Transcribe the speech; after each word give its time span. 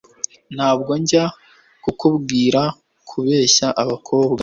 ntabwo 0.55 0.91
njya 1.01 1.25
kukubwira 1.83 2.61
kubeshya 3.09 3.67
abakobwa 3.81 4.39